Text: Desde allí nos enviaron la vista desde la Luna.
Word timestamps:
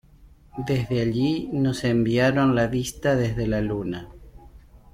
Desde 0.65 0.99
allí 0.99 1.47
nos 1.53 1.83
enviaron 1.83 2.55
la 2.55 2.65
vista 2.65 3.15
desde 3.15 3.45
la 3.45 3.61
Luna. 3.61 4.09